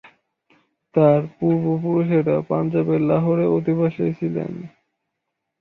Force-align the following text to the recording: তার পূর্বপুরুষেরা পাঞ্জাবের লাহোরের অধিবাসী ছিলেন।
তার 0.95 1.21
পূর্বপুরুষেরা 1.35 2.35
পাঞ্জাবের 2.49 3.01
লাহোরের 3.09 3.49
অধিবাসী 3.57 4.05
ছিলেন। 4.19 4.51